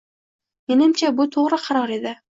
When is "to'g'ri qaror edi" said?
1.37-2.19